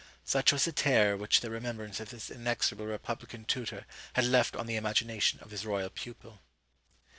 [0.23, 4.65] Such was the terror which the remembrance of this inexorable republican tutor had left on
[4.65, 6.41] the imagination of his royal pupil.